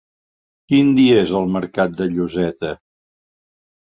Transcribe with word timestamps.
Quin 0.71 0.87
dia 0.99 1.19
és 1.25 1.33
el 1.39 1.45
mercat 1.55 1.93
de 1.99 2.07
Lloseta? 2.13 2.73